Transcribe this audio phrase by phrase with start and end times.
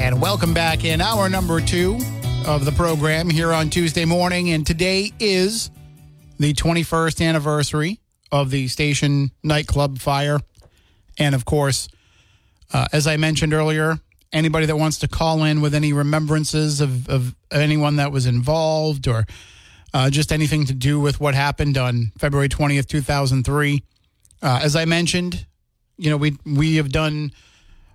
[0.00, 1.98] And welcome back in hour number two
[2.46, 4.48] of the program here on Tuesday morning.
[4.48, 5.70] And today is
[6.38, 8.00] the 21st anniversary
[8.32, 10.40] of the station nightclub fire.
[11.18, 11.86] And of course,
[12.72, 14.00] uh, as I mentioned earlier,
[14.32, 19.06] anybody that wants to call in with any remembrances of, of anyone that was involved
[19.06, 19.26] or
[19.92, 23.82] uh, just anything to do with what happened on February 20th, 2003.
[24.40, 25.44] Uh, as I mentioned,
[25.98, 27.32] you know, we we have done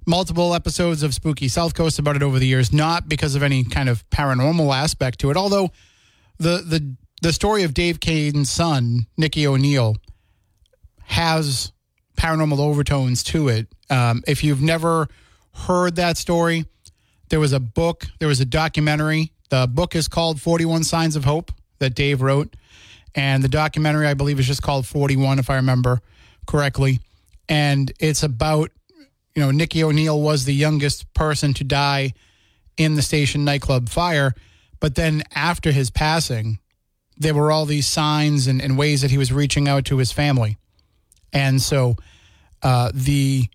[0.05, 3.63] multiple episodes of Spooky South Coast about it over the years, not because of any
[3.63, 5.37] kind of paranormal aspect to it.
[5.37, 5.71] Although
[6.37, 9.95] the the the story of Dave Kane's son, Nicky O'Neill,
[11.05, 11.71] has
[12.17, 13.67] paranormal overtones to it.
[13.89, 15.07] Um, if you've never
[15.53, 16.65] heard that story,
[17.29, 19.31] there was a book, there was a documentary.
[19.49, 22.55] The book is called 41 Signs of Hope that Dave wrote.
[23.13, 26.01] And the documentary, I believe, is just called 41, if I remember
[26.45, 26.99] correctly.
[27.47, 28.71] And it's about
[29.35, 32.13] you know, Nicky O'Neill was the youngest person to die
[32.77, 34.33] in the station nightclub fire.
[34.79, 36.59] But then after his passing,
[37.17, 40.11] there were all these signs and, and ways that he was reaching out to his
[40.11, 40.57] family.
[41.33, 41.97] And so
[42.63, 43.47] uh, the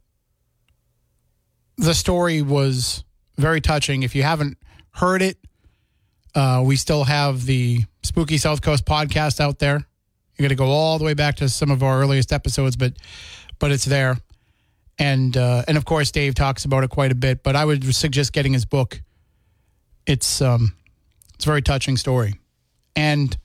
[1.78, 3.04] the story was
[3.38, 4.02] very touching.
[4.02, 4.58] If you haven't
[4.90, 5.38] heard it,
[6.34, 9.86] uh, we still have the Spooky South Coast podcast out there.
[10.36, 12.94] You're going to go all the way back to some of our earliest episodes, but
[13.58, 14.18] but it's there
[15.00, 17.42] and uh, and of course Dave talks about it quite a bit.
[17.42, 19.02] But I would suggest getting his book.
[20.06, 20.76] It's um,
[21.34, 22.34] it's a very touching story,
[22.94, 23.36] and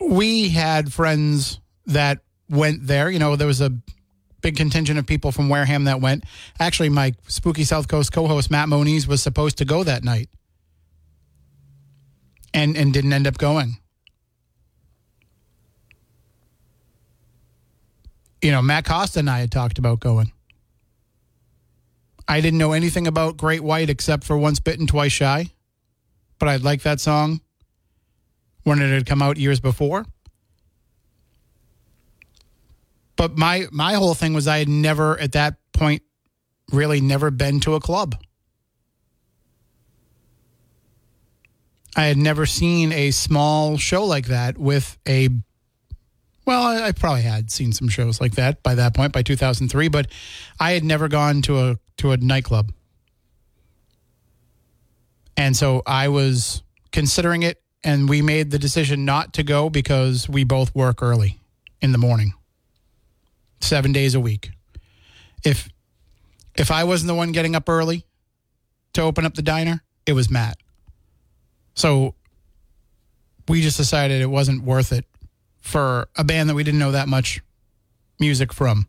[0.00, 3.10] we had friends that went there.
[3.10, 3.72] You know, there was a
[4.42, 6.24] big contingent of people from Wareham that went.
[6.60, 10.28] Actually, my Spooky South Coast co-host Matt Moniz was supposed to go that night,
[12.52, 13.78] and and didn't end up going.
[18.46, 20.30] You know, Matt Costa and I had talked about going.
[22.28, 25.50] I didn't know anything about Great White except for Once Bitten, Twice Shy,
[26.38, 27.40] but I'd like that song
[28.62, 30.06] when it had come out years before.
[33.16, 36.02] But my my whole thing was I had never at that point
[36.70, 38.14] really never been to a club.
[41.96, 45.30] I had never seen a small show like that with a
[46.46, 49.88] well, I, I, probably had seen some shows like that by that point, by 2003,
[49.88, 50.06] but
[50.60, 52.72] I had never gone to a to a nightclub,
[55.36, 56.62] and so I was
[56.92, 61.40] considering it, and we made the decision not to go because we both work early
[61.82, 62.32] in the morning,
[63.60, 64.50] seven days a week.
[65.44, 65.68] If
[66.54, 68.06] if I wasn't the one getting up early
[68.92, 70.58] to open up the diner, it was Matt.
[71.74, 72.14] So
[73.48, 75.04] we just decided it wasn't worth it
[75.66, 77.42] for a band that we didn't know that much
[78.20, 78.86] music from.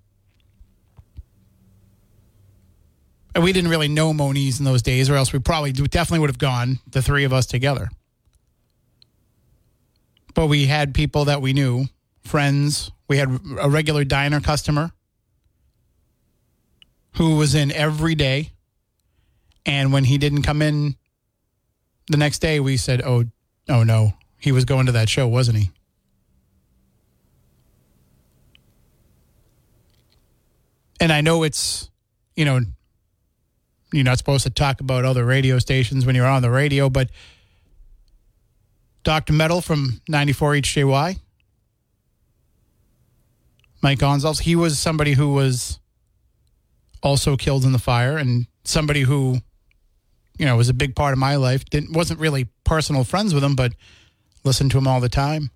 [3.33, 6.29] And we didn't really know Moniz in those days, or else we probably definitely would
[6.29, 7.89] have gone, the three of us together.
[10.35, 11.85] But we had people that we knew,
[12.23, 12.91] friends.
[13.07, 14.91] We had a regular diner customer
[17.15, 18.51] who was in every day.
[19.65, 20.95] And when he didn't come in
[22.07, 23.25] the next day, we said, oh,
[23.67, 25.71] oh no, he was going to that show, wasn't he?
[30.99, 31.89] And I know it's,
[32.35, 32.61] you know,
[33.93, 37.09] you're not supposed to talk about other radio stations when you're on the radio, but
[39.03, 39.33] Dr.
[39.33, 41.19] Metal from 94 HJY,
[43.81, 45.79] Mike Gonzalez, he was somebody who was
[47.03, 49.37] also killed in the fire, and somebody who,
[50.37, 51.63] you know, was a big part of my life.
[51.65, 53.73] Didn't wasn't really personal friends with him, but
[54.43, 55.51] listened to him all the time.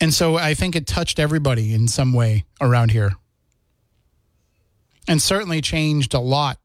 [0.00, 3.12] And so I think it touched everybody in some way around here.
[5.08, 6.58] And certainly changed a lot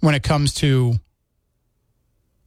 [0.00, 0.94] when it comes to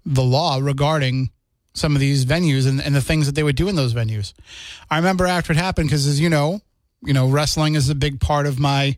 [0.06, 1.32] the law regarding
[1.74, 4.34] some of these venues and, and the things that they would do in those venues.
[4.90, 6.62] I remember after it happened, because as you know,
[7.04, 8.98] you know, wrestling is a big part of my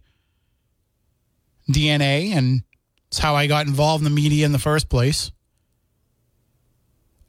[1.70, 2.64] DNA and
[3.08, 5.32] it's how I got involved in the media in the first place.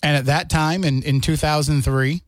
[0.03, 2.23] And at that time in, in 2003,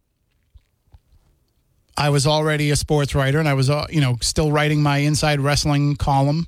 [1.98, 4.98] I was already a sports writer and I was, uh, you know, still writing my
[4.98, 6.46] inside wrestling column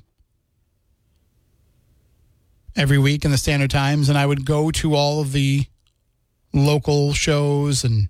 [2.73, 4.07] every week in the Standard Times.
[4.07, 5.65] And I would go to all of the
[6.53, 8.07] local shows and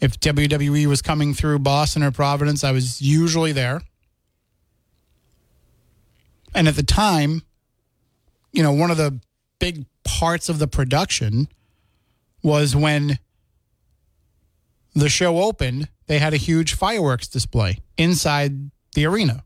[0.00, 3.82] if WWE was coming through Boston or Providence, I was usually there.
[6.54, 7.42] And at the time,
[8.52, 9.18] you know, one of the
[9.58, 11.48] big parts of the production
[12.40, 13.18] was when
[14.94, 19.44] the show opened, they had a huge fireworks display inside the arena.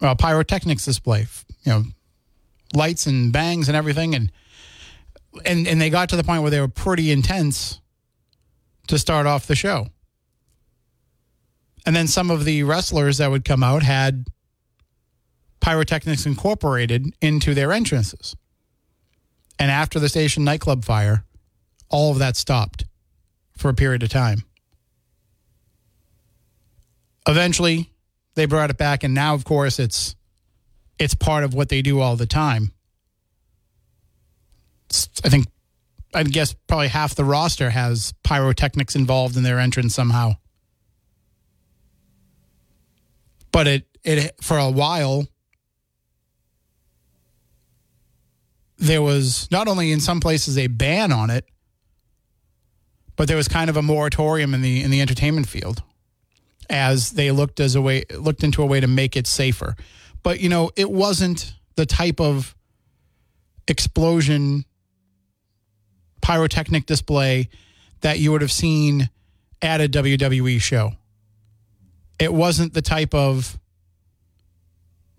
[0.00, 1.26] A pyrotechnics display,
[1.62, 1.84] you know,
[2.74, 4.32] lights and bangs and everything and
[5.44, 7.80] and and they got to the point where they were pretty intense
[8.88, 9.88] to start off the show.
[11.84, 14.26] And then some of the wrestlers that would come out had
[15.60, 18.34] pyrotechnics incorporated into their entrances.
[19.58, 21.24] And after the station nightclub fire,
[21.88, 22.85] all of that stopped
[23.56, 24.44] for a period of time.
[27.26, 27.90] Eventually,
[28.34, 30.14] they brought it back and now of course it's
[30.98, 32.72] it's part of what they do all the time.
[35.24, 35.46] I think
[36.14, 40.36] I'd guess probably half the roster has pyrotechnics involved in their entrance somehow.
[43.52, 45.26] But it it for a while
[48.78, 51.46] there was not only in some places a ban on it,
[53.16, 55.82] but there was kind of a moratorium in the in the entertainment field
[56.68, 59.74] as they looked as a way looked into a way to make it safer.
[60.22, 62.54] But you know, it wasn't the type of
[63.68, 64.64] explosion
[66.20, 67.48] pyrotechnic display
[68.00, 69.08] that you would have seen
[69.62, 70.92] at a WWE show.
[72.18, 73.58] It wasn't the type of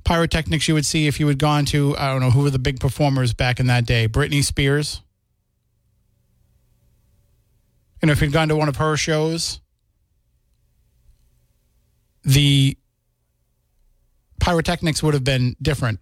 [0.03, 2.59] pyrotechnics you would see if you had gone to, I don't know, who were the
[2.59, 4.07] big performers back in that day?
[4.07, 5.01] Britney Spears.
[8.01, 9.59] And if you'd gone to one of her shows,
[12.23, 12.77] the
[14.39, 15.99] pyrotechnics would have been different.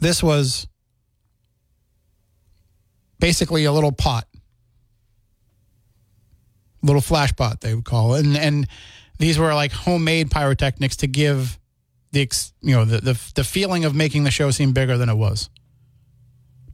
[0.00, 0.66] This was
[3.18, 4.26] basically a little pot,
[6.82, 8.68] little flash pot they would call it, and and
[9.18, 11.58] these were like homemade pyrotechnics to give
[12.12, 12.28] the
[12.60, 15.48] you know the, the the feeling of making the show seem bigger than it was,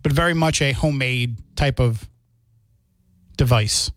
[0.02, 2.08] but very much a homemade type of
[3.36, 3.90] device.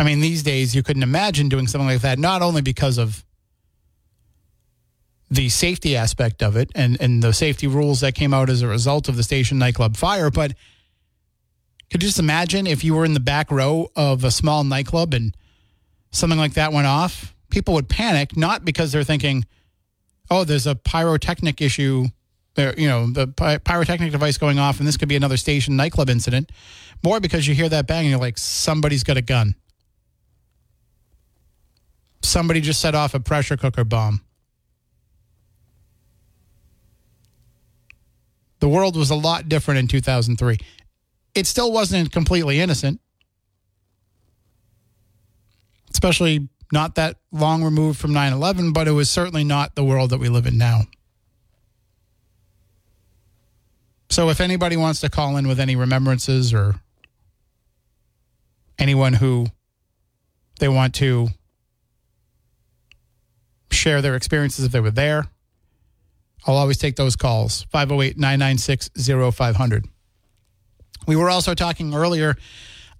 [0.00, 3.22] I mean, these days you couldn't imagine doing something like that, not only because of
[5.30, 8.66] the safety aspect of it and, and the safety rules that came out as a
[8.66, 10.30] result of the station nightclub fire.
[10.30, 10.54] But
[11.90, 15.12] could you just imagine if you were in the back row of a small nightclub
[15.12, 15.36] and
[16.12, 17.34] something like that went off?
[17.50, 19.44] People would panic, not because they're thinking,
[20.30, 22.06] oh, there's a pyrotechnic issue,
[22.54, 23.26] there, you know, the
[23.66, 26.50] pyrotechnic device going off, and this could be another station nightclub incident.
[27.04, 29.56] More because you hear that bang and you're like, somebody's got a gun.
[32.30, 34.20] Somebody just set off a pressure cooker bomb.
[38.60, 40.58] The world was a lot different in 2003.
[41.34, 43.00] It still wasn't completely innocent,
[45.92, 50.10] especially not that long removed from 9 11, but it was certainly not the world
[50.10, 50.82] that we live in now.
[54.08, 56.76] So if anybody wants to call in with any remembrances or
[58.78, 59.48] anyone who
[60.60, 61.30] they want to
[63.70, 65.26] share their experiences if they were there,
[66.46, 68.90] I'll always take those calls 508 996
[69.34, 69.86] 0500.
[71.06, 72.36] We were also talking earlier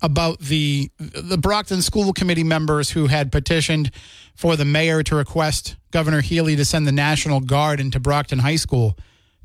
[0.02, 3.90] about the the Brockton School Committee members who had petitioned
[4.34, 8.56] for the mayor to request Governor Healey to send the National Guard into Brockton High
[8.56, 8.96] School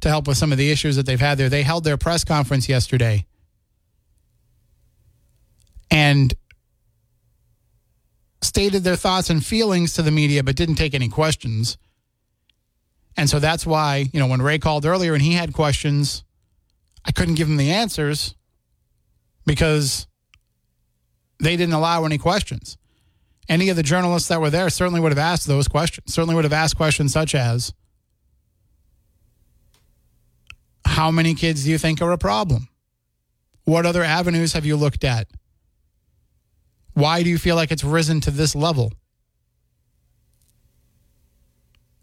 [0.01, 1.49] to help with some of the issues that they've had there.
[1.49, 3.25] They held their press conference yesterday.
[5.91, 6.33] And
[8.45, 11.77] stated their thoughts and feelings to the media but didn't take any questions.
[13.17, 16.23] And so that's why, you know, when Ray called earlier and he had questions,
[17.05, 18.35] I couldn't give him the answers
[19.45, 20.07] because
[21.39, 22.77] they didn't allow any questions.
[23.47, 26.45] Any of the journalists that were there certainly would have asked those questions, certainly would
[26.45, 27.73] have asked questions such as
[30.85, 32.69] How many kids do you think are a problem?
[33.65, 35.27] What other avenues have you looked at?
[36.95, 38.91] Why do you feel like it's risen to this level?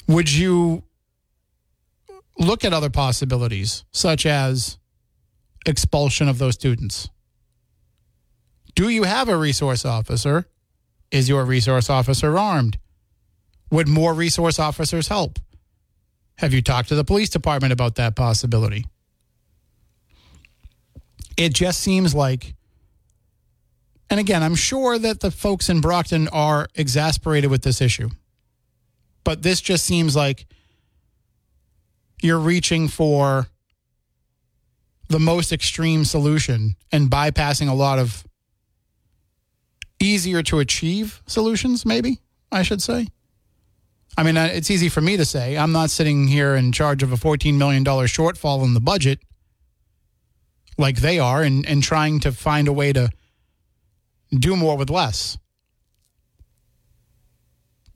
[0.06, 0.84] Would you
[2.38, 4.78] look at other possibilities, such as
[5.66, 7.08] expulsion of those students?
[8.74, 10.46] Do you have a resource officer?
[11.10, 12.78] Is your resource officer armed?
[13.70, 15.38] Would more resource officers help?
[16.38, 18.86] Have you talked to the police department about that possibility?
[21.38, 22.54] It just seems like,
[24.12, 28.10] and again, I'm sure that the folks in Brockton are exasperated with this issue,
[29.24, 30.44] but this just seems like
[32.20, 33.46] you're reaching for
[35.08, 38.26] the most extreme solution and bypassing a lot of
[39.98, 42.20] easier to achieve solutions, maybe,
[42.52, 43.06] I should say.
[44.18, 45.56] I mean, it's easy for me to say.
[45.56, 49.20] I'm not sitting here in charge of a $14 million shortfall in the budget
[50.76, 53.08] like they are and, and trying to find a way to
[54.36, 55.38] do more with less.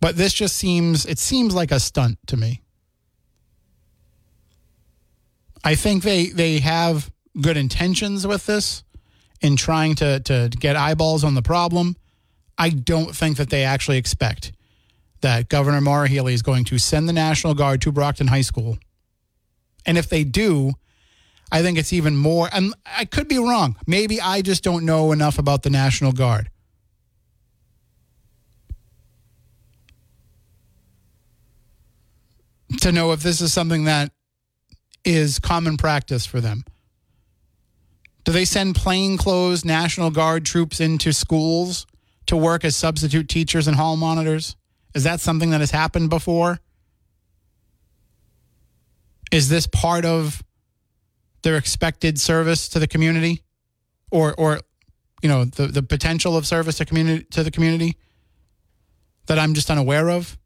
[0.01, 2.63] But this just seems, it seems like a stunt to me.
[5.65, 8.85] I think they, they have good intentions with this
[9.41, 11.97] in trying to, to get eyeballs on the problem.
[12.57, 14.53] I don't think that they actually expect
[15.23, 18.79] that Governor Maura Healey is going to send the National Guard to Brockton High School.
[19.85, 20.75] And if they do,
[21.51, 23.77] I think it's even more, and I could be wrong.
[23.87, 26.51] Maybe I just don't know enough about the National Guard.
[32.81, 34.11] To know if this is something that
[35.05, 36.65] is common practice for them.
[38.25, 41.87] Do they send plainclothes National Guard troops into schools
[42.27, 44.57] to work as substitute teachers and hall monitors?
[44.95, 46.59] Is that something that has happened before?
[49.31, 50.43] Is this part of
[51.47, 53.45] their expected service to the community
[54.11, 54.59] or or
[55.23, 57.97] you know the the potential of service to community to the community
[59.27, 60.37] that I'm just unaware of?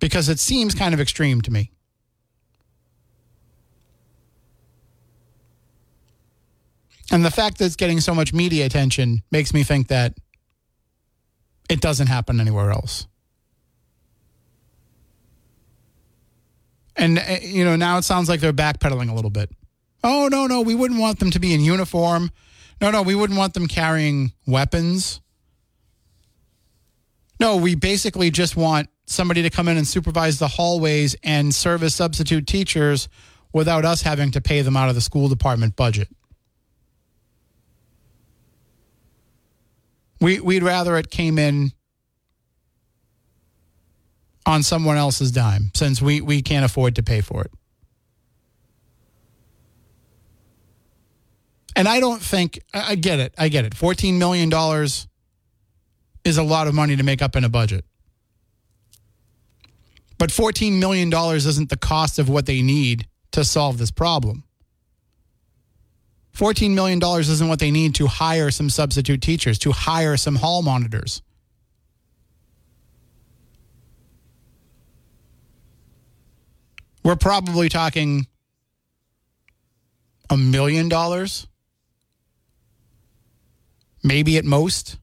[0.00, 1.72] Because it seems kind of extreme to me.
[7.10, 10.12] And the fact that it's getting so much media attention makes me think that
[11.70, 13.06] it doesn't happen anywhere else.
[16.96, 19.50] And, uh, you know, now it sounds like they're backpedaling a little bit.
[20.02, 22.30] Oh, no, no, we wouldn't want them to be in uniform.
[22.80, 25.20] No, no, we wouldn't want them carrying weapons.
[27.38, 31.82] No, we basically just want somebody to come in and supervise the hallways and serve
[31.82, 33.08] as substitute teachers
[33.52, 36.08] without us having to pay them out of the school department budget.
[40.20, 41.72] We we'd rather it came in
[44.46, 47.50] on someone else's dime since we, we can't afford to pay for it.
[51.74, 53.34] And I don't think I get it.
[53.36, 53.74] I get it.
[53.74, 54.50] $14 million
[56.24, 57.84] is a lot of money to make up in a budget.
[60.18, 64.44] But $14 million isn't the cost of what they need to solve this problem.
[66.34, 70.62] $14 million isn't what they need to hire some substitute teachers, to hire some hall
[70.62, 71.20] monitors.
[77.06, 78.26] We're probably talking
[80.28, 81.46] a million dollars,
[84.02, 84.96] maybe at most.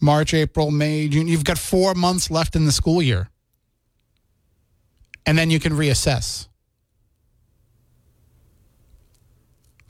[0.00, 1.26] March, April, May, June.
[1.26, 3.30] You've got four months left in the school year.
[5.26, 6.46] And then you can reassess.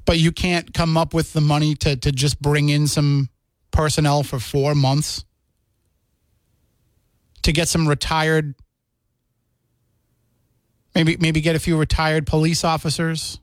[0.07, 3.29] but you can't come up with the money to, to just bring in some
[3.73, 5.25] personnel for four months
[7.47, 8.57] to get some retired
[10.97, 13.39] maybe maybe get a few retired police officers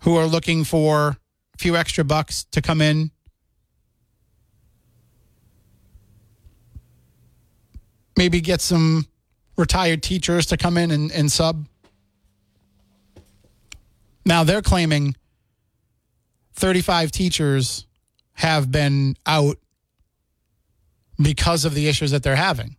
[0.00, 1.16] who are looking for
[1.54, 3.12] a few extra bucks to come in.
[8.16, 9.06] Maybe get some
[9.56, 11.68] retired teachers to come in and, and sub.
[14.26, 15.14] Now they're claiming
[16.54, 17.86] 35 teachers
[18.32, 19.58] have been out
[21.20, 22.76] because of the issues that they're having.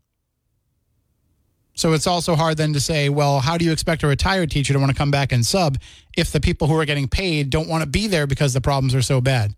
[1.76, 4.74] So it's also hard then to say, well, how do you expect a retired teacher
[4.74, 5.78] to want to come back and sub
[6.18, 8.94] if the people who are getting paid don't want to be there because the problems
[8.94, 9.56] are so bad?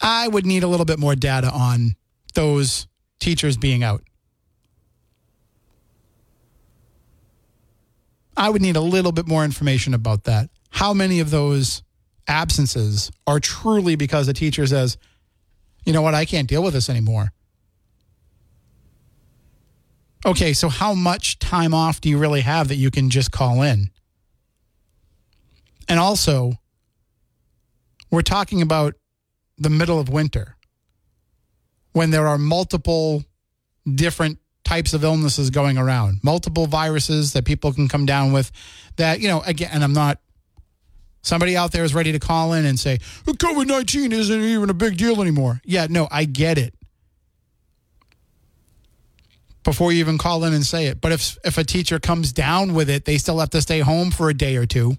[0.00, 1.96] I would need a little bit more data on
[2.34, 2.86] those
[3.18, 4.02] teachers being out.
[8.36, 10.50] I would need a little bit more information about that.
[10.70, 11.82] How many of those
[12.28, 14.96] absences are truly because the teacher says,
[15.88, 17.32] you know what, I can't deal with this anymore?
[20.26, 23.62] Okay, so how much time off do you really have that you can just call
[23.62, 23.88] in?
[25.88, 26.52] And also,
[28.10, 28.96] we're talking about
[29.56, 30.56] the middle of winter
[31.92, 33.24] when there are multiple
[33.90, 38.52] different types of illnesses going around, multiple viruses that people can come down with.
[38.96, 40.20] That, you know, again, and I'm not,
[41.22, 44.74] somebody out there is ready to call in and say, COVID 19 isn't even a
[44.74, 45.60] big deal anymore.
[45.64, 46.74] Yeah, no, I get it.
[49.64, 51.00] Before you even call in and say it.
[51.00, 54.10] But if, if a teacher comes down with it, they still have to stay home
[54.10, 54.96] for a day or two.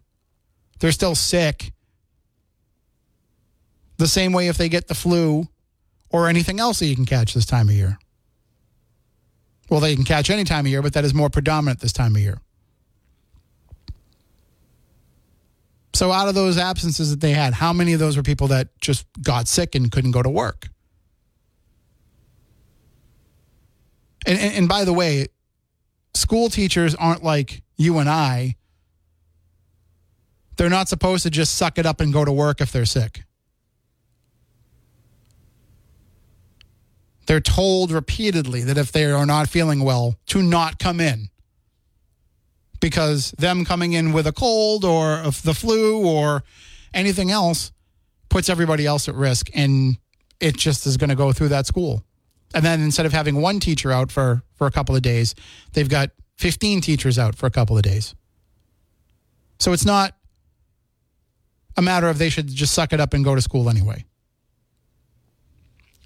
[0.79, 1.73] They're still sick.
[3.97, 5.47] The same way if they get the flu
[6.09, 7.97] or anything else that you can catch this time of year.
[9.69, 12.15] Well, they can catch any time of year, but that is more predominant this time
[12.15, 12.39] of year.
[15.93, 18.69] So, out of those absences that they had, how many of those were people that
[18.79, 20.69] just got sick and couldn't go to work?
[24.25, 25.27] And, and, and by the way,
[26.13, 28.55] school teachers aren't like you and I.
[30.57, 33.23] They're not supposed to just suck it up and go to work if they're sick.
[37.25, 41.29] They're told repeatedly that if they are not feeling well, to not come in.
[42.79, 46.43] Because them coming in with a cold or the flu or
[46.93, 47.71] anything else
[48.29, 49.49] puts everybody else at risk.
[49.53, 49.97] And
[50.39, 52.03] it just is going to go through that school.
[52.53, 55.35] And then instead of having one teacher out for, for a couple of days,
[55.73, 58.15] they've got 15 teachers out for a couple of days.
[59.59, 60.15] So it's not
[61.75, 64.05] a matter of they should just suck it up and go to school anyway.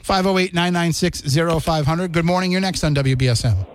[0.04, 2.12] 508 996 0500.
[2.12, 2.52] Good morning.
[2.52, 3.73] You're next on WBSM.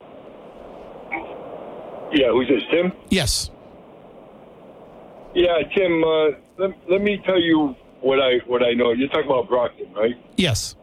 [2.12, 2.92] Yeah, who's this, Tim?
[3.10, 3.50] Yes.
[5.34, 6.24] Yeah, Tim, uh,
[6.58, 8.92] let, let me tell you what I what I know.
[8.92, 10.14] You're talking about Brockton, right?
[10.36, 10.74] Yes.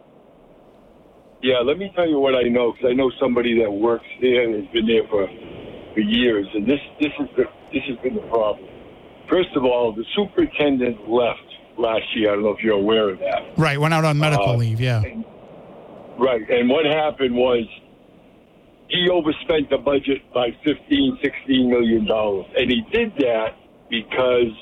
[1.42, 4.44] Yeah, let me tell you what I know because I know somebody that works there
[4.44, 5.28] and has been there for
[5.94, 8.68] for years, and this this is the this has been the problem.
[9.30, 11.40] First of all, the superintendent left
[11.78, 12.32] last year.
[12.32, 13.58] I don't know if you're aware of that.
[13.58, 14.80] Right, went out on medical uh, leave.
[14.80, 15.02] Yeah.
[15.02, 15.26] And,
[16.20, 17.66] right, and what happened was
[18.89, 23.56] he overspent the budget by 15, 16 million dollars, and he did that
[23.89, 24.54] because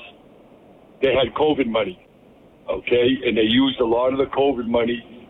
[1.02, 2.00] they had COVID money.
[2.68, 5.28] Okay, and they used a lot of the COVID money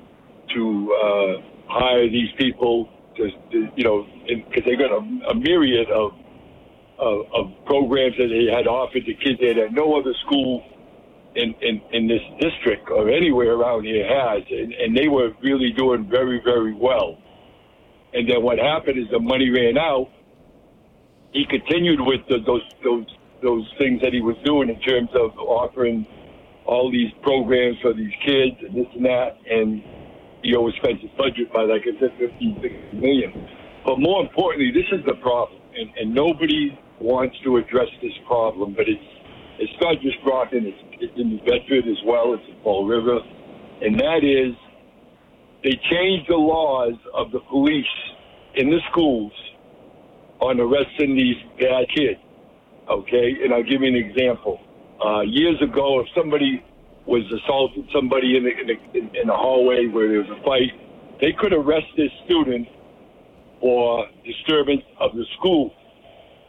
[0.54, 5.90] to uh, hire these people to, to you know, because they got a, a myriad
[5.90, 6.12] of,
[6.98, 10.62] of, of programs that they had offered to kids there that no other school
[11.34, 15.72] in, in, in this district or anywhere around here has, and, and they were really
[15.72, 17.18] doing very, very well.
[18.14, 20.08] And then what happened is the money ran out.
[21.32, 23.06] He continued with the, those those
[23.42, 26.06] those things that he was doing in terms of offering
[26.66, 29.82] all these programs for these kids and this and that, and
[30.42, 33.32] he always overspent his budget by, like I said, 15, 16 million.
[33.84, 38.74] But more importantly, this is the problem, and, and nobody wants to address this problem,
[38.74, 39.10] but it's
[39.56, 43.20] it's not just Brockton, it's, it's in New Bedford as well, it's in Fall River,
[43.82, 44.56] and that is
[45.64, 47.86] they changed the laws of the police
[48.54, 49.32] in the schools
[50.40, 52.20] on arresting these bad kids.
[52.88, 54.60] Okay, and I'll give you an example.
[55.04, 56.62] Uh, years ago, if somebody
[57.06, 60.72] was assaulted somebody in the, in the in the hallway where there was a fight,
[61.20, 62.68] they could arrest this student
[63.60, 65.72] for disturbance of the school.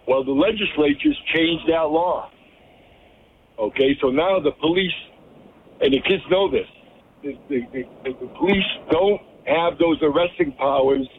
[0.07, 2.29] Well, the legislatures changed that law.
[3.57, 4.91] Okay, so now the police
[5.81, 6.67] and the kids know this.
[7.25, 11.09] The, the, the, the police don't have those arresting powers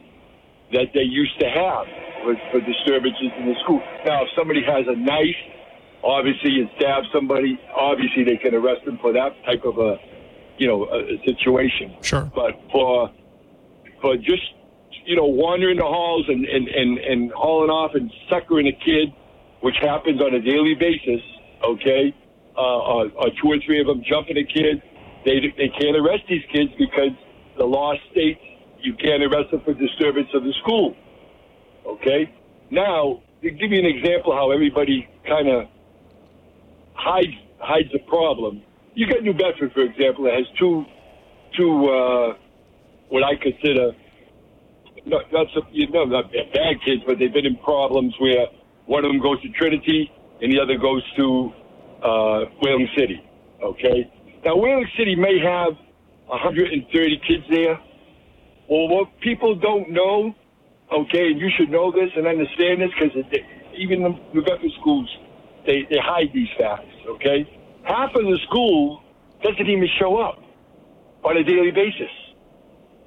[0.71, 1.83] that they used to have
[2.23, 3.81] for, for disturbances in the school.
[4.05, 5.35] Now, if somebody has a knife,
[6.05, 9.97] obviously, and stabs somebody, obviously they can arrest them for that type of a,
[10.57, 11.97] you know, a, a situation.
[12.01, 12.31] Sure.
[12.33, 13.11] But for
[14.01, 14.47] for just
[15.05, 19.11] you know wandering the halls and and and, and hauling off and suckering a kid,
[19.59, 21.19] which happens on a daily basis,
[21.67, 22.15] okay,
[22.55, 24.81] uh, or, or two or three of them jumping a kid,
[25.27, 27.11] they they can't arrest these kids because
[27.57, 28.39] the law states
[28.79, 30.95] you can't arrest them for disturbance of the school.
[31.85, 32.31] Okay?
[32.71, 35.67] Now, to give you an example how everybody kind of
[36.93, 38.63] hides hides the problem.
[38.93, 40.85] You got New Bedford, for example, that has two
[41.57, 42.37] two uh,
[43.09, 43.91] what I consider
[45.05, 48.47] not not, some, you know, not bad kids, but they've been in problems where
[48.85, 50.11] one of them goes to Trinity
[50.41, 51.51] and the other goes to
[52.03, 53.23] uh, Whaling City.
[53.63, 54.11] Okay,
[54.47, 55.73] now Whaling City may have
[56.27, 57.77] 130 kids there.
[58.69, 60.33] Well, what people don't know
[60.91, 63.41] okay, and you should know this and understand this because
[63.77, 65.09] even the New schools,
[65.65, 67.43] they, they hide these facts, okay?
[67.83, 69.01] Half of the school
[69.43, 70.39] doesn't even show up
[71.23, 72.11] on a daily basis.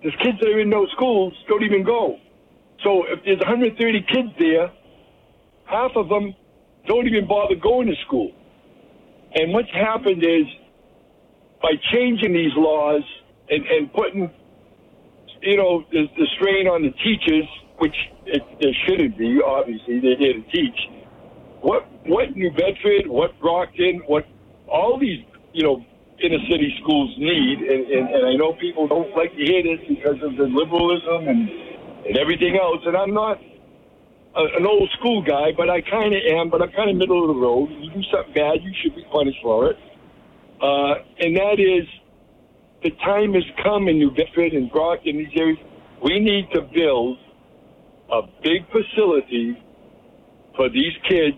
[0.02, 2.18] There's kids that are in those schools don't even go.
[2.84, 4.70] So if there's 130 kids there,
[5.64, 6.34] half of them
[6.86, 8.32] don't even bother going to school.
[9.34, 10.44] And what's happened is
[11.62, 13.02] by changing these laws
[13.50, 14.30] and, and putting,
[15.42, 17.44] you know, the, the strain on the teachers,
[17.78, 17.94] which
[18.26, 20.78] it, there shouldn't be, obviously, they're here to teach.
[21.60, 24.26] What, what New Bedford, what Brockton, what
[24.68, 25.84] all these, you know,
[26.22, 29.80] inner city schools need, and, and, and I know people don't like to hear this
[29.88, 31.48] because of the liberalism and,
[32.06, 33.40] and everything else, and I'm not
[34.36, 37.28] a, an old school guy, but I kind of am, but I'm kind of middle
[37.28, 37.70] of the road.
[37.80, 39.76] You do something bad, you should be punished for it.
[40.60, 41.86] Uh, and that is
[42.82, 45.58] the time has come in New Bedford and Brockton, these areas.
[46.02, 47.18] We need to build
[48.10, 49.62] a big facility
[50.56, 51.36] for these kids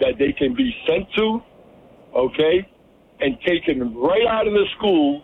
[0.00, 1.40] that they can be sent to,
[2.14, 2.66] okay,
[3.20, 5.22] and taken right out of the school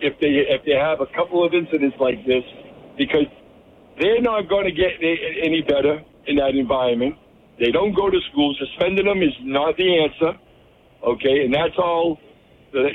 [0.00, 2.44] if they if they have a couple of incidents like this,
[2.96, 3.26] because
[4.00, 4.92] they're not going to get
[5.42, 7.16] any better in that environment.
[7.58, 8.54] They don't go to school.
[8.58, 10.38] Suspending them is not the answer,
[11.06, 12.18] okay, and that's all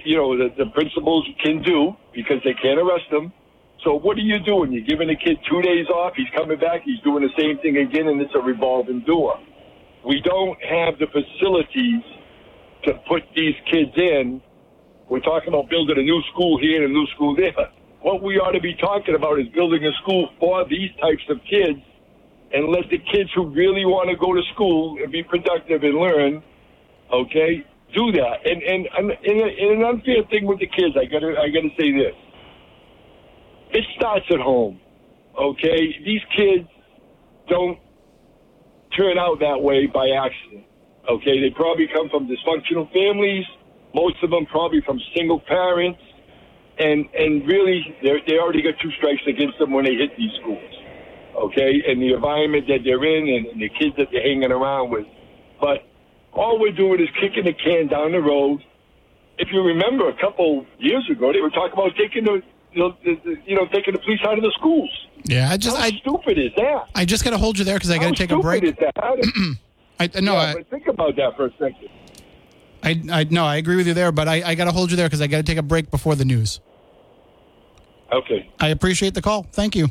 [0.06, 3.32] you know, the, the principals can do because they can't arrest them.
[3.84, 4.74] So what are you doing?
[4.74, 6.14] You're giving the kid two days off.
[6.16, 6.82] He's coming back.
[6.84, 9.40] He's doing the same thing again, and it's a revolving door.
[10.06, 12.04] We don't have the facilities
[12.84, 14.42] to put these kids in.
[15.10, 17.72] We're talking about building a new school here and a new school there.
[18.02, 21.40] What we ought to be talking about is building a school for these types of
[21.50, 21.80] kids
[22.54, 25.96] and let the kids who really want to go to school and be productive and
[25.96, 26.44] learn,
[27.12, 27.66] okay,
[27.96, 28.46] do that.
[28.46, 31.92] And and, and, and an unfair thing with the kids, I gotta I gotta say
[31.92, 32.16] this.
[33.72, 34.80] It starts at home.
[35.40, 36.68] Okay, these kids
[37.48, 37.80] don't
[38.98, 40.66] turn out that way by accident.
[41.10, 43.46] Okay, they probably come from dysfunctional families.
[43.94, 46.00] Most of them probably from single parents,
[46.78, 50.32] and and really they they already got two strikes against them when they hit these
[50.42, 50.74] schools.
[51.36, 54.92] Okay, and the environment that they're in and, and the kids that they're hanging around
[54.92, 55.06] with.
[55.62, 55.89] But
[56.34, 58.64] all we're doing is kicking the can down the road.
[59.38, 62.42] If you remember, a couple years ago, they were talking about taking the,
[62.74, 64.90] you know, you know taking the police out of the schools.
[65.26, 66.90] Yeah, I just How I stupid is that?
[66.96, 68.64] I just got to hold you there because I got to take a stupid break.
[68.64, 68.94] Is that?
[70.00, 71.90] I no, yeah, I, think about that for a second.
[72.84, 74.98] I I no, I agree with you there, but I, I got to hold you
[74.98, 76.62] there because I got to take a break before the news.
[78.12, 79.44] Okay, I appreciate the call.
[79.52, 79.90] Thank you.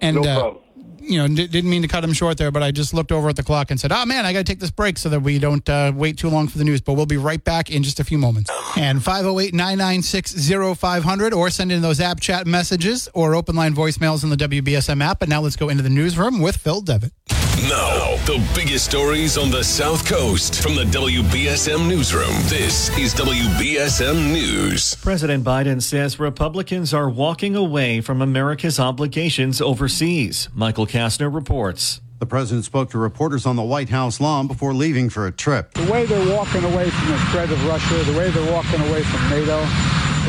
[0.00, 0.62] And no uh, problem.
[1.00, 3.28] You know, d- didn't mean to cut him short there, but I just looked over
[3.28, 5.20] at the clock and said, "Oh man, I got to take this break so that
[5.20, 7.82] we don't uh, wait too long for the news." But we'll be right back in
[7.82, 8.50] just a few moments.
[8.76, 14.36] And 508-996-0500 or send in those app chat messages or open line voicemails in the
[14.36, 15.20] WBSM app.
[15.20, 17.12] But now let's go into the newsroom with Phil Devitt.
[17.66, 22.30] Now, the biggest stories on the South Coast from the WBSM Newsroom.
[22.44, 24.94] This is WBSM News.
[24.94, 30.48] President Biden says Republicans are walking away from America's obligations overseas.
[30.54, 32.00] Michael Kastner reports.
[32.20, 35.74] The president spoke to reporters on the White House lawn before leaving for a trip.
[35.74, 39.02] The way they're walking away from the threat of Russia, the way they're walking away
[39.02, 39.58] from NATO,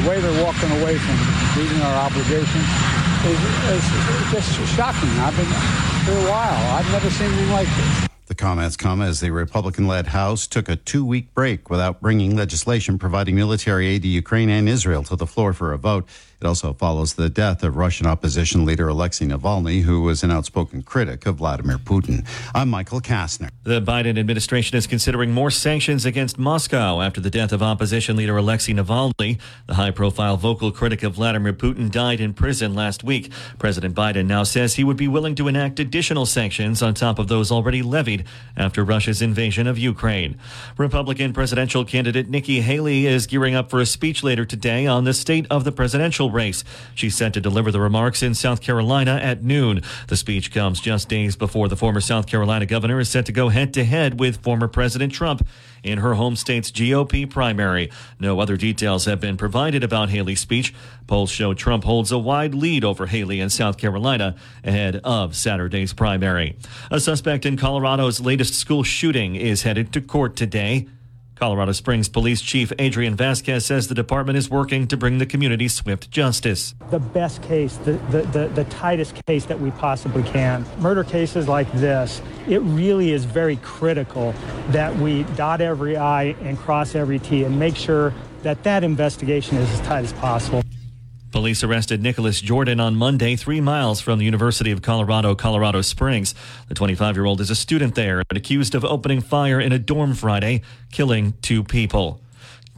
[0.01, 3.39] the way they're walking away from meeting our obligations is,
[3.71, 5.09] is just shocking.
[5.19, 5.45] I've been
[6.05, 6.75] for a while.
[6.75, 8.07] I've never seen anything like this.
[8.27, 12.35] The comments come as the Republican led House took a two week break without bringing
[12.35, 16.07] legislation providing military aid to Ukraine and Israel to the floor for a vote.
[16.41, 20.81] It also follows the death of Russian opposition leader Alexei Navalny, who was an outspoken
[20.83, 22.25] critic of Vladimir Putin.
[22.55, 23.49] I'm Michael Kastner.
[23.65, 28.37] The Biden administration is considering more sanctions against Moscow after the death of opposition leader
[28.37, 29.37] Alexei Navalny.
[29.67, 33.33] The high profile vocal critic of Vladimir Putin died in prison last week.
[33.57, 37.27] President Biden now says he would be willing to enact additional sanctions on top of
[37.27, 38.23] those already levied
[38.55, 40.39] after Russia's invasion of Ukraine.
[40.77, 45.13] Republican presidential candidate Nikki Haley is gearing up for a speech later today on the
[45.13, 46.63] state of the presidential race.
[46.95, 49.81] She's set to deliver the remarks in South Carolina at noon.
[50.07, 53.49] The speech comes just days before the former South Carolina governor is set to go
[53.49, 55.47] head to head with former President Trump
[55.83, 57.89] in her home state's GOP primary.
[58.19, 60.73] No other details have been provided about Haley's speech.
[61.07, 65.93] Polls show Trump holds a wide lead over Haley in South Carolina ahead of Saturday's
[65.93, 66.57] primary.
[66.91, 70.87] A suspect in Colorado's latest school shooting is headed to court today.
[71.39, 75.69] Colorado Springs Police Chief Adrian Vasquez says the department is working to bring the community
[75.69, 76.75] swift justice.
[76.89, 80.65] the best case, the, the, the, the tightest case that we possibly can.
[80.79, 84.33] Murder cases like this, it really is very critical
[84.71, 89.57] that we dot every I and cross every T and make sure that that investigation
[89.57, 90.61] is as tight as possible.
[91.31, 96.33] Police arrested Nicholas Jordan on Monday, three miles from the University of Colorado, Colorado Springs.
[96.69, 99.77] The 25 year old is a student there and accused of opening fire in a
[99.77, 102.19] dorm Friday, killing two people.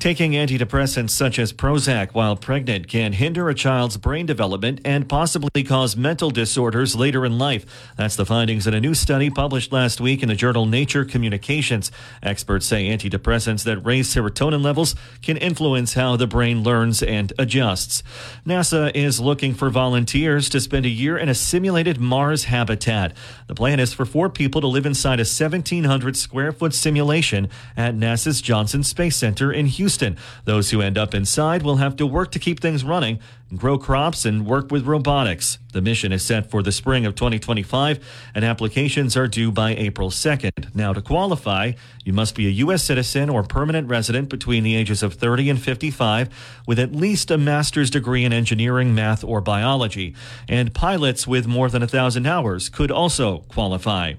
[0.02, 5.62] Taking antidepressants such as Prozac while pregnant can hinder a child's brain development and possibly
[5.64, 7.92] cause mental disorders later in life.
[7.98, 11.92] That's the findings in a new study published last week in the journal Nature Communications.
[12.24, 18.02] Experts say antidepressants that raise serotonin levels can influence how the brain learns and adjusts.
[18.44, 23.16] NASA is looking for volunteers to spend a year in a simulated Mars habitat.
[23.46, 27.94] The plan is for four people to live inside a 1,700 square foot simulation at
[27.94, 29.91] NASA's Johnson Space Center in Houston.
[29.92, 30.16] Houston.
[30.46, 33.20] Those who end up inside will have to work to keep things running,
[33.58, 35.58] grow crops, and work with robotics.
[35.74, 38.00] The mission is set for the spring of 2025,
[38.34, 40.74] and applications are due by April 2nd.
[40.74, 41.74] Now, to qualify,
[42.06, 42.86] you must be a U.S.
[42.86, 46.30] citizen or permanent resident between the ages of 30 and 55
[46.66, 50.16] with at least a master's degree in engineering, math, or biology.
[50.48, 54.14] And pilots with more than a thousand hours could also qualify.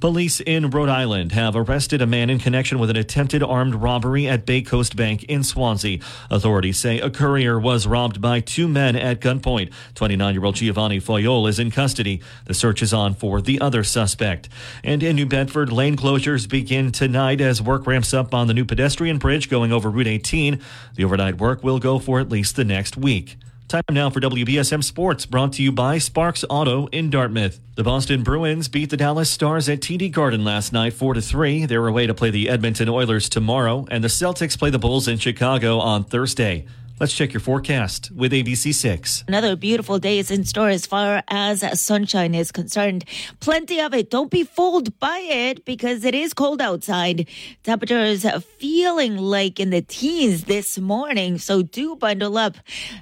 [0.00, 4.26] Police in Rhode Island have arrested a man in connection with an attempted armed robbery
[4.28, 5.98] at BayCoast Bank in Swansea.
[6.30, 9.72] Authorities say a courier was robbed by two men at gunpoint.
[9.94, 12.20] 29 year old Giovanni Foyol is in custody.
[12.46, 14.48] The search is on for the other suspect.
[14.84, 18.64] And in New Bedford, lane closures begin tonight as work ramps up on the new
[18.64, 20.60] pedestrian bridge going over Route 18.
[20.94, 23.36] The overnight work will go for at least the next week.
[23.68, 27.58] Time now for WBSM Sports, brought to you by Sparks Auto in Dartmouth.
[27.74, 31.66] The Boston Bruins beat the Dallas Stars at TD Garden last night 4 to 3.
[31.66, 35.18] They're away to play the Edmonton Oilers tomorrow, and the Celtics play the Bulls in
[35.18, 36.64] Chicago on Thursday.
[36.98, 39.28] Let's check your forecast with ABC6.
[39.28, 43.04] Another beautiful day is in store as far as sunshine is concerned.
[43.38, 44.08] Plenty of it.
[44.08, 47.28] Don't be fooled by it because it is cold outside.
[47.64, 48.24] Temperatures
[48.56, 52.56] feeling like in the teens this morning, so do bundle up.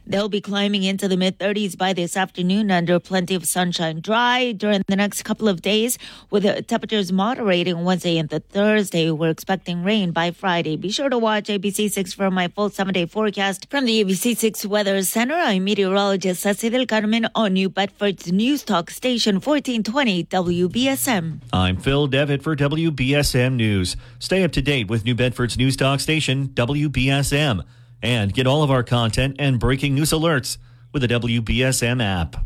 [0.05, 4.01] They'll be climbing into the mid 30s by this afternoon under plenty of sunshine.
[4.01, 5.99] Dry during the next couple of days
[6.31, 9.13] with temperatures moderating Wednesday and the Thursday.
[9.13, 10.77] We're expecting rain by Friday.
[10.77, 14.65] Be sure to watch ABC6 for my full seven day forecast from from the ABC6
[14.65, 21.41] Weather Center, I'm meteorologist Ceci del Carmen on New Bedford's News Talk Station 1420 WBSM.
[21.53, 23.95] I'm Phil Devitt for WBSM News.
[24.19, 27.63] Stay up to date with New Bedford's News Talk Station WBSM
[28.03, 30.57] and get all of our content and breaking news alerts
[30.95, 32.37] with the WBSM app.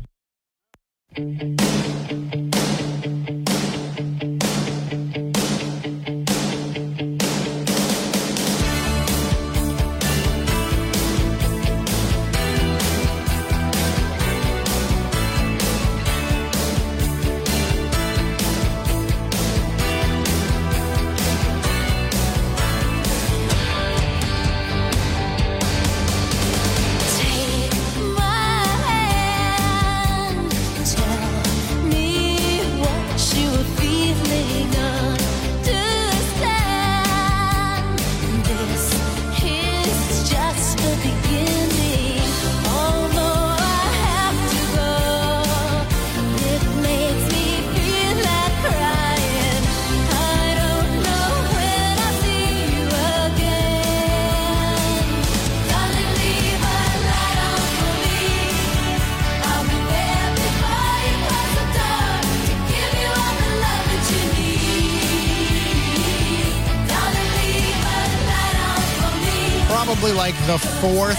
[70.81, 71.19] Fourth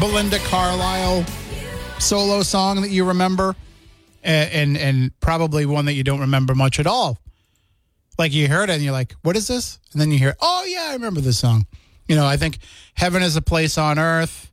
[0.00, 1.24] Belinda Carlisle
[1.98, 3.54] solo song that you remember,
[4.22, 7.18] and, and and probably one that you don't remember much at all.
[8.18, 10.64] Like you heard it and you're like, "What is this?" And then you hear, "Oh
[10.66, 11.66] yeah, I remember this song."
[12.08, 12.58] You know, I think
[12.94, 14.50] "Heaven is a Place on Earth,"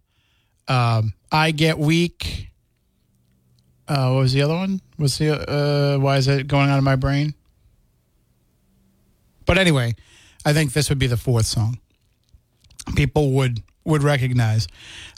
[0.67, 2.49] um, "I Get Weak."
[3.87, 4.81] Uh, what was the other one?
[4.97, 7.33] Was the uh, why is it going on in my brain?
[9.45, 9.95] But anyway,
[10.45, 11.79] I think this would be the fourth song
[12.95, 14.67] people would would recognize.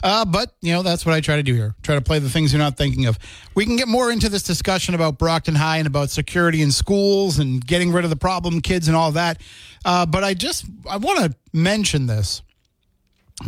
[0.02, 1.74] Uh, but, you know, that's what I try to do here.
[1.82, 3.18] Try to play the things you're not thinking of.
[3.54, 7.38] We can get more into this discussion about Brockton High and about security in schools
[7.38, 9.40] and getting rid of the problem kids and all that.
[9.84, 12.42] Uh, but I just, I want to mention this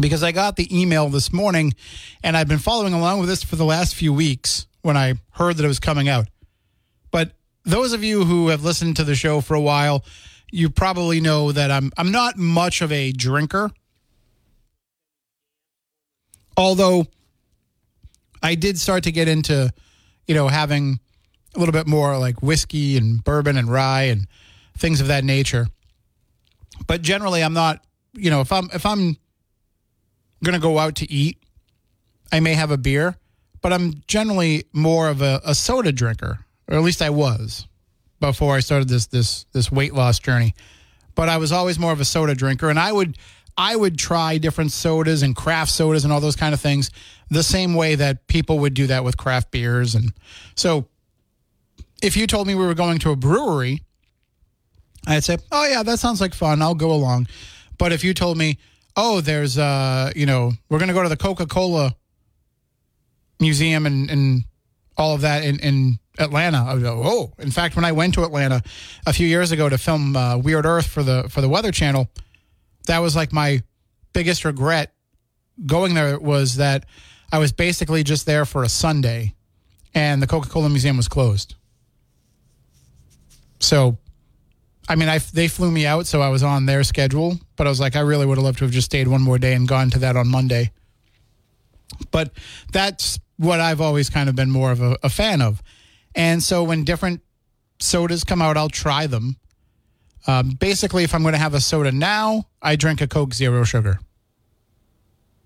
[0.01, 1.75] because I got the email this morning
[2.23, 5.57] and I've been following along with this for the last few weeks when I heard
[5.57, 6.27] that it was coming out.
[7.11, 7.33] But
[7.65, 10.05] those of you who have listened to the show for a while,
[10.51, 13.71] you probably know that I'm I'm not much of a drinker.
[16.57, 17.07] Although
[18.43, 19.73] I did start to get into,
[20.27, 21.01] you know, having
[21.55, 24.27] a little bit more like whiskey and bourbon and rye and
[24.79, 25.67] things of that nature.
[26.87, 29.17] But generally I'm not, you know, if I'm if I'm
[30.43, 31.39] to go out to eat,
[32.33, 33.17] I may have a beer,
[33.63, 36.39] but I'm generally more of a, a soda drinker,
[36.69, 37.67] or at least I was
[38.21, 40.55] before I started this this this weight loss journey.
[41.15, 43.17] But I was always more of a soda drinker, and I would
[43.59, 46.91] I would try different sodas and craft sodas and all those kind of things
[47.31, 49.95] the same way that people would do that with craft beers.
[49.95, 50.13] And
[50.55, 50.89] so,
[52.03, 53.83] if you told me we were going to a brewery,
[55.07, 56.61] I'd say, "Oh yeah, that sounds like fun.
[56.61, 57.29] I'll go along."
[57.79, 58.59] But if you told me,
[58.97, 61.95] "Oh, there's uh, you know, we're going to go to the Coca Cola
[63.41, 64.45] museum and, and
[64.97, 66.79] all of that in, in Atlanta.
[66.81, 68.63] Go, oh, in fact, when I went to Atlanta
[69.07, 72.09] a few years ago to film uh, Weird Earth for the for the Weather Channel,
[72.87, 73.63] that was like my
[74.13, 74.93] biggest regret
[75.65, 76.87] going there was that
[77.33, 79.35] I was basically just there for a Sunday,
[79.95, 81.55] and the Coca Cola Museum was closed.
[83.59, 83.99] So,
[84.89, 87.39] I mean, I they flew me out, so I was on their schedule.
[87.57, 89.39] But I was like, I really would have loved to have just stayed one more
[89.39, 90.71] day and gone to that on Monday.
[92.11, 92.33] But
[92.73, 95.63] that's what I've always kind of been more of a, a fan of.
[96.15, 97.21] And so when different
[97.79, 99.37] sodas come out, I'll try them.
[100.27, 103.65] Um, basically, if I'm going to have a soda now, I drink a Coke Zero
[103.65, 104.01] Sugar.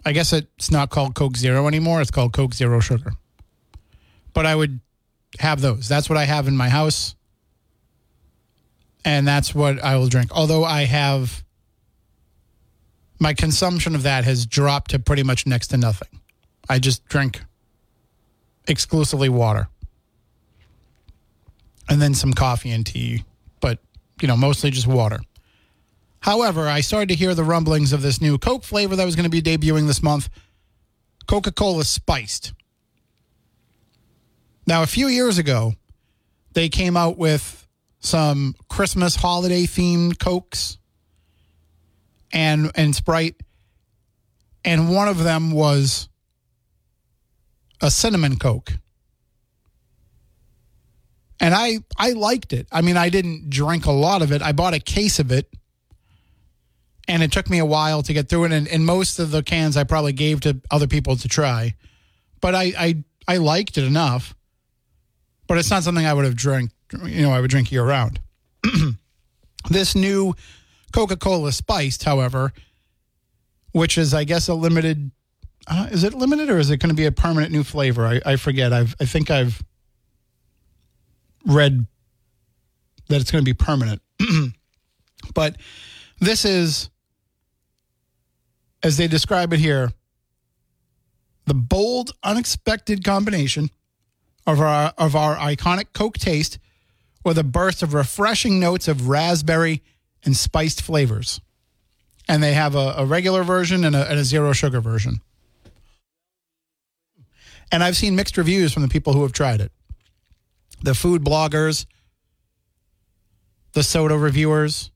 [0.05, 2.01] I guess it's not called Coke Zero anymore.
[2.01, 3.13] It's called Coke Zero Sugar.
[4.33, 4.81] But I would
[5.39, 5.89] have those.
[5.89, 7.15] That's what I have in my house.
[9.05, 10.31] And that's what I will drink.
[10.33, 11.45] Although I have
[13.19, 16.09] my consumption of that has dropped to pretty much next to nothing.
[16.69, 17.43] I just drink
[18.67, 19.69] exclusively water.
[21.89, 23.25] And then some coffee and tea,
[23.61, 23.81] but
[24.23, 25.21] you know, mostly just water.
[26.21, 29.31] However, I started to hear the rumblings of this new Coke flavor that was going
[29.31, 30.29] to be debuting this month
[31.27, 32.53] Coca Cola Spiced.
[34.67, 35.75] Now, a few years ago,
[36.53, 37.67] they came out with
[38.01, 40.79] some Christmas holiday themed Cokes
[42.33, 43.37] and, and Sprite.
[44.65, 46.09] And one of them was
[47.81, 48.73] a cinnamon Coke.
[51.41, 52.67] And I, I liked it.
[52.71, 54.43] I mean, I didn't drink a lot of it.
[54.43, 55.51] I bought a case of it
[57.11, 58.53] and it took me a while to get through it.
[58.53, 61.75] And, and most of the cans I probably gave to other people to try,
[62.41, 64.35] but I, I I liked it enough.
[65.47, 66.71] But it's not something I would have drank.
[67.05, 68.21] You know, I would drink year round.
[69.71, 70.35] this new
[70.93, 72.53] Coca Cola spiced, however,
[73.73, 75.11] which is I guess a limited.
[75.67, 78.07] Uh, is it limited or is it going to be a permanent new flavor?
[78.07, 78.73] I, I forget.
[78.73, 79.63] I've I think I've
[81.47, 81.87] read
[83.09, 84.03] that it's going to be permanent.
[85.35, 85.57] but
[86.21, 86.91] this is,
[88.83, 89.91] as they describe it here,
[91.47, 93.71] the bold, unexpected combination
[94.47, 96.59] of our of our iconic Coke taste
[97.25, 99.83] with a burst of refreshing notes of raspberry
[100.25, 101.41] and spiced flavors.
[102.29, 105.21] And they have a, a regular version and a, and a zero sugar version.
[107.73, 109.73] And I've seen mixed reviews from the people who have tried it.
[110.83, 111.87] The food bloggers,
[113.73, 114.91] the soda reviewers,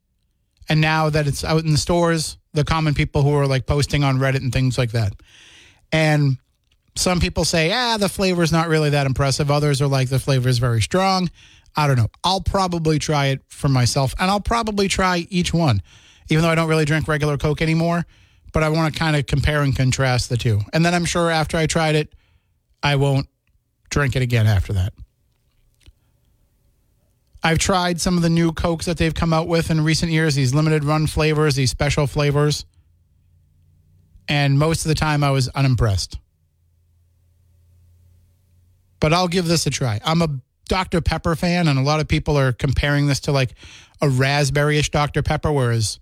[0.69, 4.03] and now that it's out in the stores, the common people who are like posting
[4.03, 5.13] on Reddit and things like that.
[5.93, 6.39] And
[6.97, 9.51] some people say, ah, the flavor is not really that impressive.
[9.51, 11.31] Others are like, the flavor is very strong.
[11.77, 12.11] I don't know.
[12.23, 15.83] I'll probably try it for myself, and I'll probably try each one,
[16.31, 18.07] even though I don't really drink regular Coke anymore.
[18.53, 20.61] But I want to kind of compare and contrast the two.
[20.73, 22.15] And then I'm sure after I tried it,
[22.85, 23.27] I won't
[23.91, 24.93] drink it again after that.
[27.47, 30.35] I've tried some of the new Cokes that they've come out with in recent years,
[30.35, 32.65] these limited run flavors, these special flavors.
[34.27, 36.19] And most of the time I was unimpressed.
[38.99, 40.01] But I'll give this a try.
[40.03, 40.29] I'm a
[40.71, 41.03] Dr.
[41.03, 43.55] Pepper fan, and a lot of people are comparing this to like
[44.01, 45.23] a raspberry-ish Dr.
[45.23, 46.01] Pepper, whereas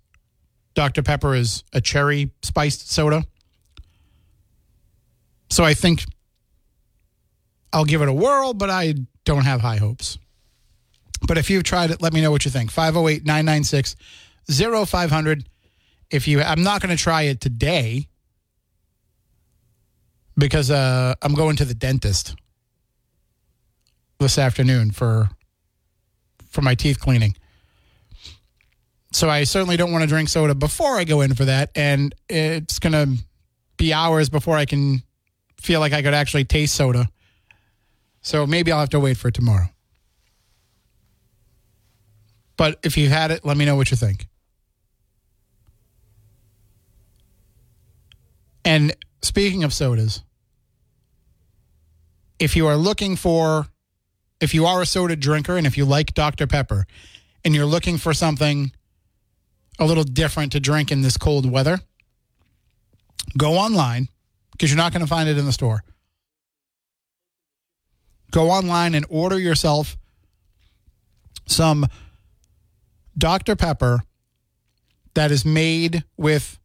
[0.75, 1.03] Dr.
[1.03, 3.25] Pepper is a cherry spiced soda.
[5.51, 6.05] So I think
[7.73, 10.19] I'll give it a whirl, but I don't have high hopes.
[11.27, 12.71] But if you've tried it, let me know what you think.
[12.71, 13.97] 508 996
[14.51, 15.45] 0500.
[16.11, 18.09] If you, I'm not going to try it today
[20.37, 22.35] because uh, I'm going to the dentist
[24.19, 25.29] this afternoon for
[26.49, 27.35] for my teeth cleaning.
[29.13, 32.15] So I certainly don't want to drink soda before I go in for that, and
[32.29, 33.23] it's going to
[33.77, 35.03] be hours before I can
[35.61, 37.09] feel like I could actually taste soda.
[38.23, 39.69] So maybe I'll have to wait for tomorrow.
[42.57, 44.27] But if you've had it, let me know what you think.
[48.65, 50.23] And speaking of sodas,
[52.39, 53.67] if you are looking for,
[54.41, 56.47] if you are a soda drinker and if you like Dr.
[56.47, 56.87] Pepper
[57.45, 58.73] and you're looking for something
[59.79, 61.81] a little different to drink in this cold weather,
[63.37, 64.09] go online,
[64.53, 65.83] because you're not going to find it in the store.
[68.31, 69.97] Go online and order yourself
[71.47, 71.87] some
[73.17, 73.57] Dr.
[73.57, 74.03] Pepper
[75.15, 76.59] that is made with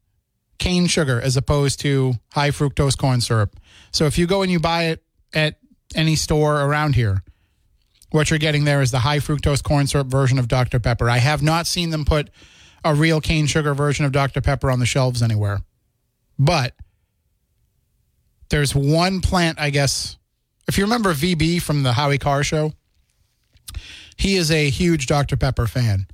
[0.57, 3.55] cane sugar as opposed to high fructose corn syrup.
[3.91, 5.59] So if you go and you buy it at
[5.95, 7.23] any store around here,
[8.11, 10.79] what you're getting there is the high fructose corn syrup version of Dr.
[10.79, 11.09] Pepper.
[11.09, 12.29] I have not seen them put
[12.83, 14.41] a real cane sugar version of Dr.
[14.41, 15.59] Pepper on the shelves anywhere.
[16.39, 16.73] But
[18.49, 20.17] there's one plant, I guess.
[20.67, 22.73] If you remember VB from the Howie Carr show,
[24.15, 25.35] he is a huge Dr.
[25.35, 26.07] Pepper fan.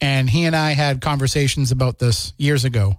[0.00, 2.98] And he and I had conversations about this years ago.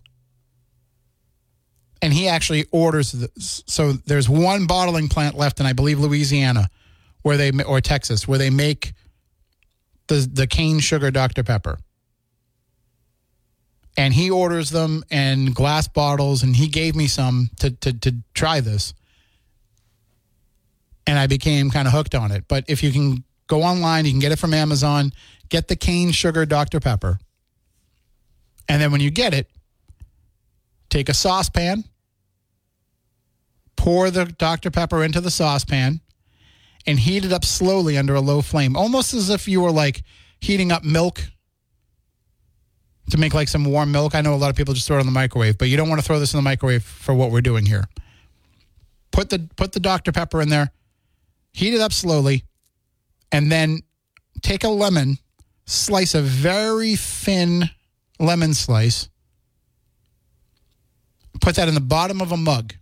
[2.01, 3.15] And he actually orders.
[3.39, 6.69] So there's one bottling plant left in, I believe, Louisiana,
[7.21, 8.93] where they or Texas, where they make
[10.07, 11.43] the the cane sugar Dr.
[11.43, 11.77] Pepper.
[13.97, 18.15] And he orders them in glass bottles, and he gave me some to to, to
[18.33, 18.93] try this.
[21.05, 22.45] And I became kind of hooked on it.
[22.47, 25.11] But if you can go online, you can get it from Amazon
[25.51, 26.79] get the cane sugar Dr.
[26.79, 27.19] Pepper.
[28.67, 29.47] And then when you get it,
[30.89, 31.83] take a saucepan,
[33.75, 34.71] pour the Dr.
[34.71, 35.99] Pepper into the saucepan,
[36.87, 40.03] and heat it up slowly under a low flame, almost as if you were like
[40.39, 41.21] heating up milk
[43.11, 44.15] to make like some warm milk.
[44.15, 45.89] I know a lot of people just throw it in the microwave, but you don't
[45.89, 47.83] want to throw this in the microwave for what we're doing here.
[49.11, 50.13] Put the put the Dr.
[50.13, 50.71] Pepper in there,
[51.51, 52.45] heat it up slowly,
[53.33, 53.81] and then
[54.41, 55.17] take a lemon
[55.71, 57.69] slice a very thin
[58.19, 59.07] lemon slice,
[61.39, 62.73] put that in the bottom of a mug,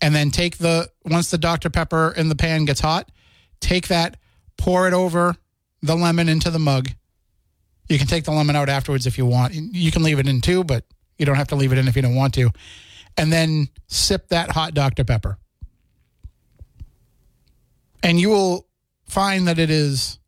[0.00, 1.70] and then take the, once the Dr.
[1.70, 3.10] Pepper in the pan gets hot,
[3.60, 4.16] take that,
[4.58, 5.36] pour it over
[5.80, 6.88] the lemon into the mug.
[7.88, 9.54] You can take the lemon out afterwards if you want.
[9.54, 10.84] You can leave it in too, but
[11.18, 12.50] you don't have to leave it in if you don't want to.
[13.16, 15.04] And then sip that hot Dr.
[15.04, 15.38] Pepper.
[18.02, 18.66] And you will
[19.08, 20.18] find that it is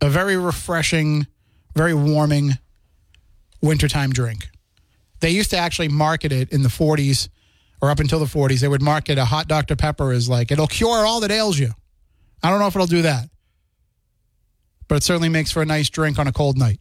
[0.00, 1.26] a very refreshing,
[1.74, 2.52] very warming
[3.62, 4.48] wintertime drink.
[5.20, 7.28] They used to actually market it in the 40s
[7.82, 8.60] or up until the 40s.
[8.60, 9.76] They would market a hot Dr.
[9.76, 11.72] Pepper as like, it'll cure all that ails you.
[12.42, 13.28] I don't know if it'll do that,
[14.88, 16.80] but it certainly makes for a nice drink on a cold night.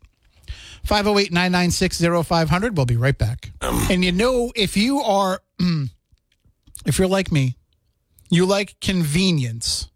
[0.85, 2.77] 508 996 0500.
[2.77, 3.51] We'll be right back.
[3.61, 5.41] And you know, if you are,
[6.85, 7.57] if you're like me,
[8.29, 9.89] you like convenience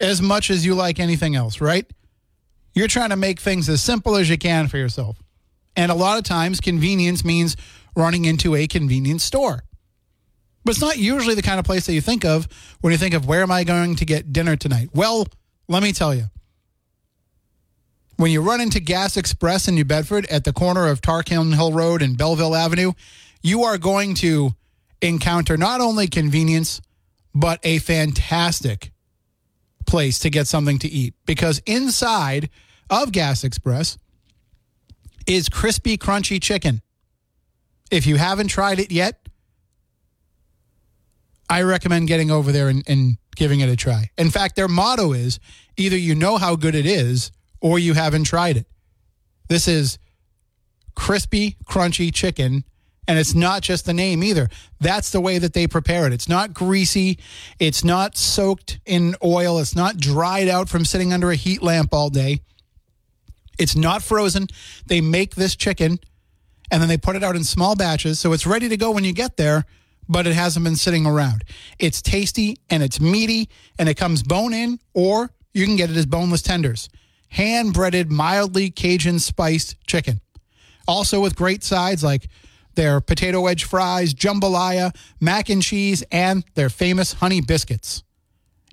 [0.00, 1.90] as much as you like anything else, right?
[2.78, 5.20] You're trying to make things as simple as you can for yourself.
[5.74, 7.56] And a lot of times, convenience means
[7.96, 9.64] running into a convenience store.
[10.64, 12.46] But it's not usually the kind of place that you think of
[12.80, 14.90] when you think of where am I going to get dinner tonight?
[14.94, 15.26] Well,
[15.66, 16.26] let me tell you.
[18.16, 21.72] When you run into Gas Express in New Bedford at the corner of Tarkiln Hill
[21.72, 22.92] Road and Belleville Avenue,
[23.42, 24.52] you are going to
[25.02, 26.80] encounter not only convenience,
[27.34, 28.92] but a fantastic
[29.84, 31.14] place to get something to eat.
[31.26, 32.50] Because inside
[32.90, 33.98] of Gas Express
[35.26, 36.80] is crispy, crunchy chicken.
[37.90, 39.28] If you haven't tried it yet,
[41.50, 44.10] I recommend getting over there and, and, giving it a try.
[44.18, 45.38] In fact, their motto is
[45.76, 47.30] either you know how good it is
[47.60, 48.66] or you haven't tried it.
[49.48, 49.98] This is
[50.96, 52.64] crispy, crunchy chicken.
[53.06, 54.48] And it's not just the name either.
[54.80, 56.12] That's the way that they prepare it.
[56.12, 57.18] It's not greasy.
[57.58, 59.58] It's not soaked in oil.
[59.60, 62.40] It's not dried out from sitting under a heat lamp all day.
[63.58, 64.46] It's not frozen.
[64.86, 65.98] They make this chicken
[66.70, 68.18] and then they put it out in small batches.
[68.18, 69.64] So it's ready to go when you get there,
[70.08, 71.44] but it hasn't been sitting around.
[71.78, 73.48] It's tasty and it's meaty
[73.78, 76.88] and it comes bone in, or you can get it as boneless tenders.
[77.30, 80.20] Hand breaded, mildly Cajun spiced chicken.
[80.86, 82.28] Also with great sides like
[82.74, 88.02] their potato wedge fries, jambalaya, mac and cheese, and their famous honey biscuits.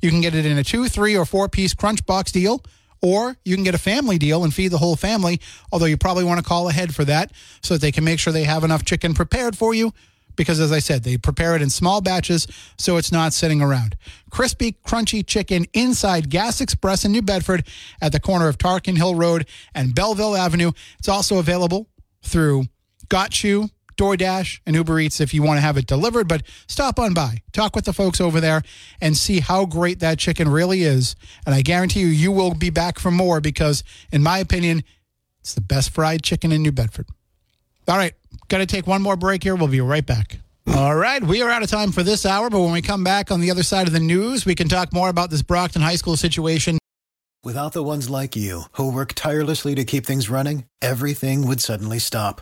[0.01, 2.61] You can get it in a two, three, or four piece crunch box deal
[3.05, 5.39] or you can get a family deal and feed the whole family,
[5.71, 7.31] although you probably want to call ahead for that
[7.61, 9.93] so that they can make sure they have enough chicken prepared for you.
[10.35, 12.47] Because as I said, they prepare it in small batches
[12.79, 13.95] so it's not sitting around.
[14.31, 17.67] Crispy, crunchy chicken inside Gas Express in New Bedford
[18.01, 20.71] at the corner of Tarkiln Hill Road and Belleville Avenue.
[20.97, 21.87] It's also available
[22.23, 22.65] through
[23.07, 26.27] Got You, DoorDash, and Uber Eats if you want to have it delivered.
[26.27, 28.61] But stop on by, talk with the folks over there,
[29.01, 31.15] and see how great that chicken really is.
[31.45, 34.83] And I guarantee you, you will be back for more because, in my opinion,
[35.39, 37.07] it's the best fried chicken in New Bedford.
[37.87, 38.13] All right,
[38.47, 39.55] got to take one more break here.
[39.55, 40.39] We'll be right back.
[40.67, 43.29] All right, we are out of time for this hour, but when we come back
[43.29, 45.95] on the other side of the news, we can talk more about this Brockton High
[45.95, 46.79] School situation.
[47.43, 51.99] Without the ones like you, who work tirelessly to keep things running, everything would suddenly
[51.99, 52.41] stop